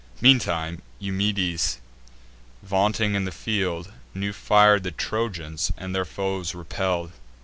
Meantime 0.19 0.81
Eumedes, 0.99 1.77
vaunting 2.63 3.13
in 3.13 3.23
the 3.25 3.31
field, 3.31 3.93
New 4.15 4.33
fir'd 4.33 4.81
the 4.81 4.89
Trojans, 4.89 5.71
and 5.77 5.93
their 5.93 6.05
foes 6.05 6.55
repell'd. 6.55 7.11